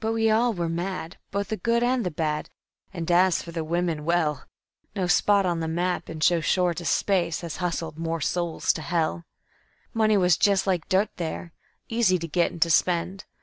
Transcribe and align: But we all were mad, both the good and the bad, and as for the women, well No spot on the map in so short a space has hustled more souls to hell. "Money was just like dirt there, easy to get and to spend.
But 0.00 0.14
we 0.14 0.30
all 0.30 0.54
were 0.54 0.70
mad, 0.70 1.18
both 1.30 1.48
the 1.48 1.58
good 1.58 1.82
and 1.82 2.06
the 2.06 2.10
bad, 2.10 2.48
and 2.94 3.10
as 3.10 3.42
for 3.42 3.52
the 3.52 3.62
women, 3.62 4.06
well 4.06 4.46
No 4.96 5.06
spot 5.06 5.44
on 5.44 5.60
the 5.60 5.68
map 5.68 6.08
in 6.08 6.22
so 6.22 6.40
short 6.40 6.80
a 6.80 6.86
space 6.86 7.42
has 7.42 7.58
hustled 7.58 7.98
more 7.98 8.22
souls 8.22 8.72
to 8.72 8.80
hell. 8.80 9.26
"Money 9.92 10.16
was 10.16 10.38
just 10.38 10.66
like 10.66 10.88
dirt 10.88 11.10
there, 11.16 11.52
easy 11.90 12.18
to 12.18 12.26
get 12.26 12.50
and 12.50 12.62
to 12.62 12.70
spend. 12.70 13.26